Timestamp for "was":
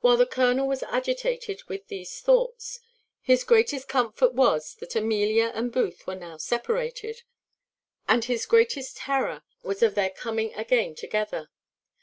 0.66-0.82, 4.32-4.74, 9.62-9.82